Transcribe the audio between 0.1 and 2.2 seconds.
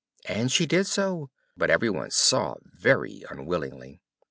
And she did so, but as everyone